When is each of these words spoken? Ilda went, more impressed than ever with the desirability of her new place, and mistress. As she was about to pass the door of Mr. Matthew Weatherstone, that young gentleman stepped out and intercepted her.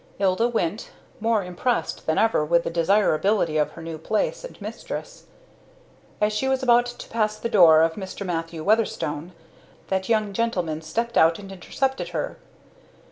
Ilda 0.17 0.47
went, 0.47 0.89
more 1.19 1.43
impressed 1.43 2.07
than 2.07 2.17
ever 2.17 2.43
with 2.43 2.63
the 2.63 2.71
desirability 2.71 3.57
of 3.57 3.73
her 3.73 3.83
new 3.83 3.99
place, 3.99 4.43
and 4.43 4.59
mistress. 4.59 5.25
As 6.19 6.33
she 6.33 6.47
was 6.47 6.63
about 6.63 6.87
to 6.87 7.07
pass 7.09 7.37
the 7.37 7.47
door 7.49 7.83
of 7.83 7.93
Mr. 7.93 8.25
Matthew 8.25 8.63
Weatherstone, 8.63 9.31
that 9.89 10.09
young 10.09 10.33
gentleman 10.33 10.81
stepped 10.81 11.19
out 11.19 11.37
and 11.37 11.51
intercepted 11.51 12.07
her. 12.09 12.39